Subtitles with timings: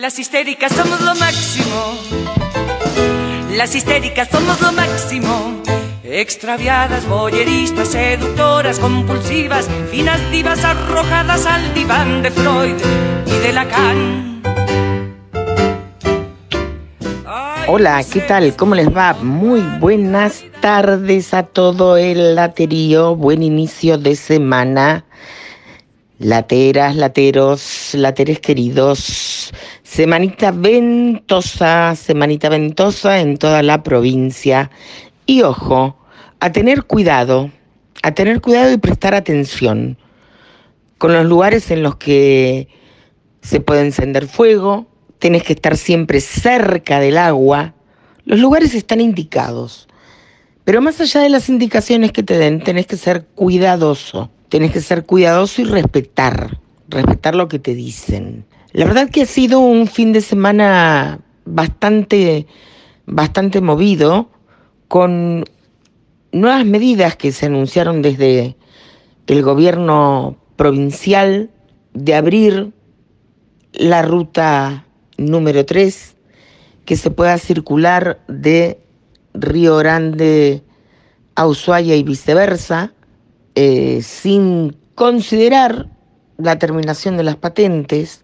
[0.00, 1.94] Las histéricas somos lo máximo.
[3.54, 5.60] Las histéricas somos lo máximo.
[6.02, 12.76] Extraviadas, boyeristas, seductoras, compulsivas, finas divas arrojadas al diván de Freud
[13.26, 14.42] y de Lacan.
[17.68, 18.56] Hola, ¿qué tal?
[18.56, 19.12] ¿Cómo les va?
[19.20, 23.16] Muy buenas tardes a todo el laterío.
[23.16, 25.04] Buen inicio de semana.
[26.18, 29.52] Lateras, lateros, lateres queridos.
[29.90, 34.70] Semanita ventosa, semanita ventosa en toda la provincia.
[35.26, 35.96] Y ojo,
[36.38, 37.50] a tener cuidado,
[38.04, 39.98] a tener cuidado y prestar atención
[40.96, 42.68] con los lugares en los que
[43.42, 44.86] se puede encender fuego,
[45.18, 47.74] tenés que estar siempre cerca del agua.
[48.24, 49.88] Los lugares están indicados.
[50.62, 54.30] Pero más allá de las indicaciones que te den, tenés que ser cuidadoso.
[54.50, 58.44] Tenés que ser cuidadoso y respetar, respetar lo que te dicen.
[58.72, 62.46] La verdad que ha sido un fin de semana bastante,
[63.04, 64.30] bastante movido,
[64.86, 65.44] con
[66.30, 68.56] nuevas medidas que se anunciaron desde
[69.26, 71.50] el gobierno provincial
[71.94, 72.72] de abrir
[73.72, 74.86] la ruta
[75.16, 76.16] número 3,
[76.84, 78.78] que se pueda circular de
[79.34, 80.62] Río Grande
[81.34, 82.92] a Ushuaia y viceversa,
[83.56, 85.88] eh, sin considerar
[86.38, 88.22] la terminación de las patentes.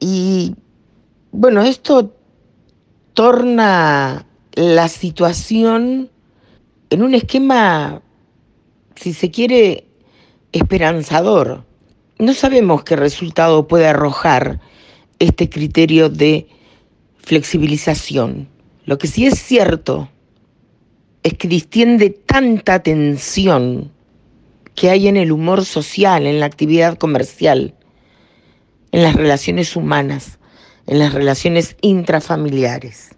[0.00, 0.56] Y
[1.30, 2.16] bueno, esto
[3.14, 6.10] torna la situación
[6.88, 8.02] en un esquema,
[8.96, 9.86] si se quiere,
[10.52, 11.64] esperanzador.
[12.18, 14.60] No sabemos qué resultado puede arrojar
[15.18, 16.48] este criterio de
[17.18, 18.48] flexibilización.
[18.86, 20.08] Lo que sí es cierto
[21.22, 23.92] es que distiende tanta tensión
[24.74, 27.74] que hay en el humor social, en la actividad comercial,
[28.92, 30.38] en las relaciones humanas,
[30.86, 33.10] en las relaciones intrafamiliares.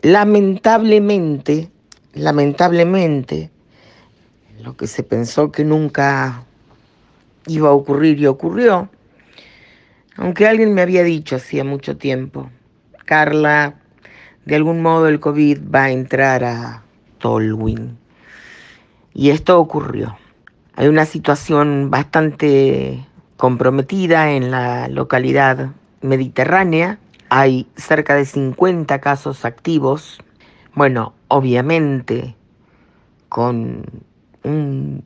[0.00, 1.70] Lamentablemente,
[2.12, 3.50] lamentablemente,
[4.62, 6.44] lo que se pensó que nunca
[7.46, 8.88] iba a ocurrir y ocurrió,
[10.16, 12.50] aunque alguien me había dicho hacía mucho tiempo,
[13.04, 13.76] Carla,
[14.44, 16.82] de algún modo el COVID va a entrar a
[17.18, 17.98] Tolwyn.
[19.14, 20.16] Y esto ocurrió.
[20.74, 23.07] Hay una situación bastante
[23.38, 25.70] comprometida en la localidad
[26.02, 26.98] mediterránea.
[27.30, 30.18] Hay cerca de 50 casos activos.
[30.74, 32.34] Bueno, obviamente
[33.28, 33.84] con
[34.42, 35.04] un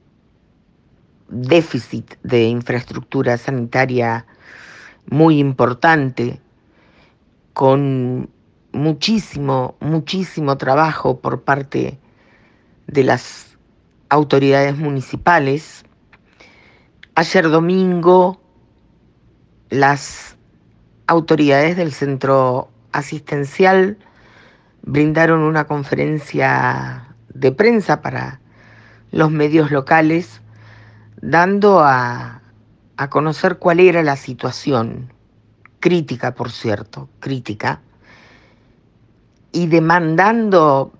[1.28, 4.26] déficit de infraestructura sanitaria
[5.06, 6.40] muy importante,
[7.52, 8.30] con
[8.72, 11.98] muchísimo, muchísimo trabajo por parte
[12.86, 13.58] de las
[14.08, 15.84] autoridades municipales.
[17.14, 18.40] Ayer domingo
[19.68, 20.38] las
[21.06, 23.98] autoridades del centro asistencial
[24.80, 28.40] brindaron una conferencia de prensa para
[29.10, 30.40] los medios locales,
[31.20, 32.40] dando a,
[32.96, 35.12] a conocer cuál era la situación,
[35.80, 37.82] crítica por cierto, crítica,
[39.52, 40.94] y demandando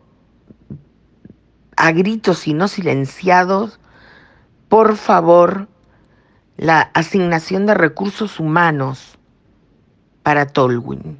[1.75, 3.81] a gritos y no silenciados,
[4.69, 5.69] por favor,
[6.63, 9.19] la asignación de recursos humanos
[10.23, 11.19] para Tolwyn.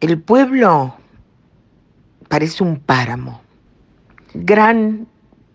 [0.00, 0.94] El pueblo
[2.30, 3.42] parece un páramo.
[4.32, 5.06] Gran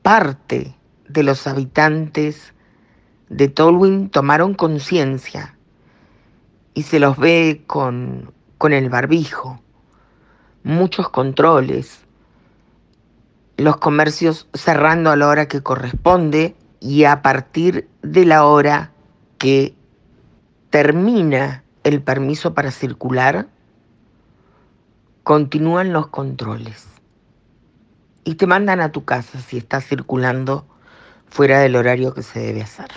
[0.03, 0.75] parte
[1.07, 2.53] de los habitantes
[3.27, 5.57] de Tolwyn tomaron conciencia
[6.75, 9.63] y se los ve con, con el barbijo,
[10.61, 12.05] muchos controles,
[13.57, 18.91] los comercios cerrando a la hora que corresponde y a partir de la hora
[19.37, 19.75] que
[20.69, 23.47] termina el permiso para circular,
[25.23, 26.87] continúan los controles
[28.23, 30.65] y te mandan a tu casa si estás circulando
[31.27, 32.89] fuera del horario que se debe hacer.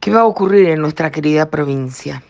[0.00, 2.22] ¿Qué va a ocurrir en nuestra querida provincia?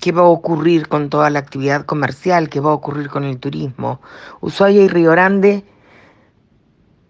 [0.00, 2.48] ¿Qué va a ocurrir con toda la actividad comercial?
[2.48, 4.00] ¿Qué va a ocurrir con el turismo?
[4.40, 5.64] Ushuaia y Río Grande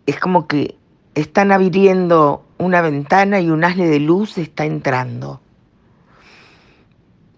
[0.06, 0.79] es como que
[1.20, 5.40] están abriendo una ventana y un asle de luz está entrando.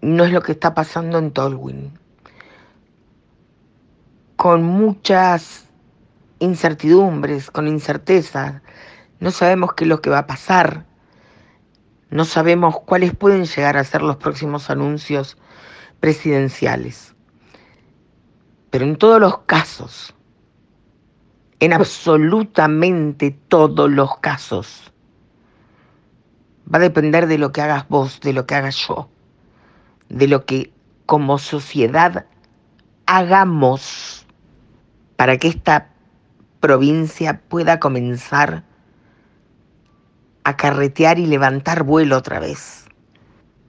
[0.01, 1.97] No es lo que está pasando en Tolwyn.
[4.35, 5.69] Con muchas
[6.39, 8.61] incertidumbres, con incerteza.
[9.19, 10.85] No sabemos qué es lo que va a pasar.
[12.09, 15.37] No sabemos cuáles pueden llegar a ser los próximos anuncios
[15.99, 17.15] presidenciales.
[18.69, 20.13] Pero en todos los casos,
[21.63, 24.91] en absolutamente todos los casos,
[26.67, 29.09] va a depender de lo que hagas vos, de lo que haga yo,
[30.09, 30.73] de lo que
[31.05, 32.25] como sociedad
[33.05, 34.25] hagamos
[35.15, 35.87] para que esta
[36.59, 38.65] provincia pueda comenzar
[40.43, 42.87] a carretear y levantar vuelo otra vez.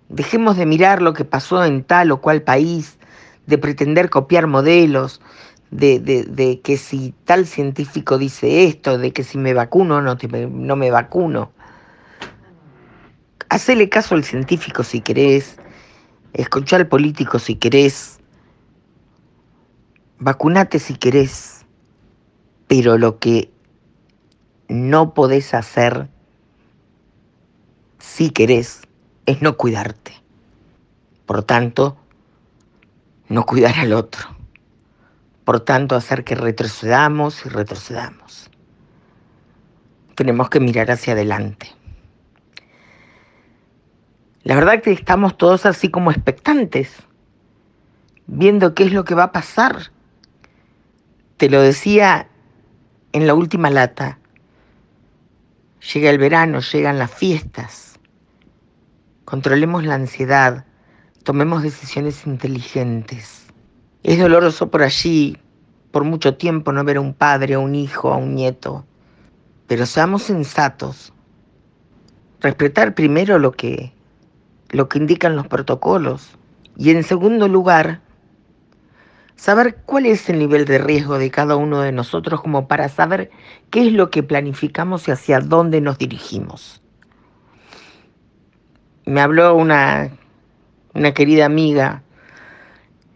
[0.08, 2.98] Dejemos de mirar lo que pasó en tal o cual país,
[3.46, 5.20] de pretender copiar modelos,
[5.74, 10.16] de, que si tal científico dice esto, de que si me vacuno no,
[10.50, 11.52] no me vacuno.
[13.48, 15.56] Hacele caso al científico si querés,
[16.32, 18.20] escucha al político si querés,
[20.18, 21.66] vacunate si querés,
[22.68, 23.50] pero lo que
[24.68, 26.08] no podés hacer
[27.98, 28.82] si querés
[29.26, 30.12] es no cuidarte.
[31.26, 31.96] Por tanto,
[33.28, 34.33] no cuidar al otro.
[35.44, 38.50] Por tanto, hacer que retrocedamos y retrocedamos.
[40.14, 41.70] Tenemos que mirar hacia adelante.
[44.42, 46.94] La verdad que estamos todos así como expectantes,
[48.26, 49.90] viendo qué es lo que va a pasar.
[51.36, 52.28] Te lo decía
[53.12, 54.18] en la última lata.
[55.92, 57.98] Llega el verano, llegan las fiestas.
[59.24, 60.66] Controlemos la ansiedad,
[61.22, 63.43] tomemos decisiones inteligentes.
[64.04, 65.38] Es doloroso por allí,
[65.90, 68.84] por mucho tiempo, no ver a un padre, a un hijo, a un nieto.
[69.66, 71.14] Pero seamos sensatos.
[72.40, 73.94] Respetar primero lo que,
[74.68, 76.36] lo que indican los protocolos.
[76.76, 78.02] Y en segundo lugar,
[79.36, 83.30] saber cuál es el nivel de riesgo de cada uno de nosotros como para saber
[83.70, 86.82] qué es lo que planificamos y hacia dónde nos dirigimos.
[89.06, 90.10] Me habló una,
[90.92, 92.03] una querida amiga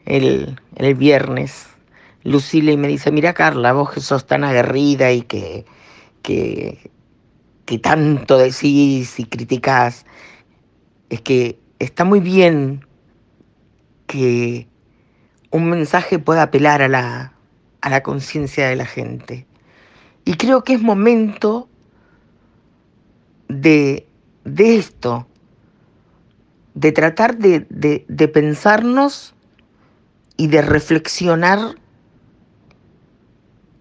[0.08, 1.66] el, el viernes,
[2.24, 5.66] Lucila, y me dice, mira Carla, vos que sos tan aguerrida y que,
[6.22, 6.90] que,
[7.66, 10.06] que tanto decís y criticás,
[11.10, 12.86] es que está muy bien
[14.06, 14.66] que
[15.50, 17.34] un mensaje pueda apelar a la,
[17.82, 19.46] a la conciencia de la gente.
[20.24, 21.68] Y creo que es momento
[23.48, 24.06] de,
[24.44, 25.26] de esto,
[26.74, 29.34] de tratar de, de, de pensarnos
[30.38, 31.74] y de reflexionar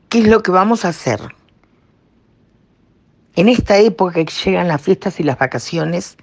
[0.09, 1.21] qué es lo que vamos a hacer.
[3.36, 6.18] En esta época que llegan las fiestas y las vacaciones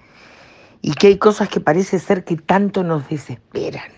[0.82, 3.92] y que hay cosas que parece ser que tanto nos desesperan.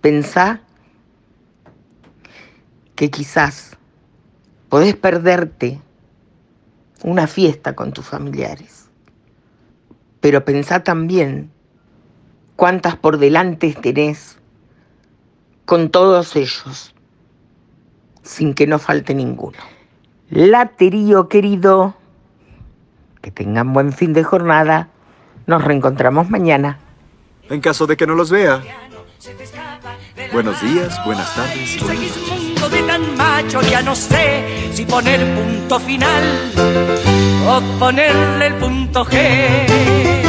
[0.00, 0.62] Pensá
[2.96, 3.76] que quizás
[4.70, 5.80] podés perderte
[7.02, 8.88] una fiesta con tus familiares,
[10.20, 11.52] pero pensá también
[12.56, 14.38] cuántas por delante tenés
[15.64, 16.94] con todos ellos,
[18.22, 19.58] sin que no falte ninguno.
[20.30, 21.94] Laterío querido,
[23.20, 24.88] que tengan buen fin de jornada,
[25.46, 26.78] nos reencontramos mañana.
[27.48, 28.62] En caso de que no los vea.
[30.32, 31.80] Buenos días, buenas tardes.
[31.80, 36.24] mundo de tan macho, ya no sé si poner punto final
[37.46, 40.23] o ponerle el punto G.